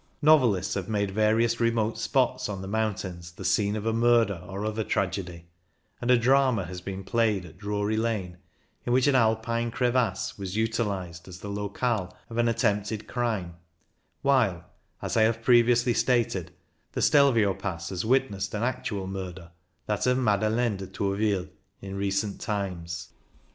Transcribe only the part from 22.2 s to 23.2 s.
times.